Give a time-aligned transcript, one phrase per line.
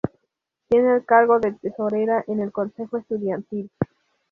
[0.67, 3.69] Tiene el cargo de Tesorera en el Consejo Estudiantil.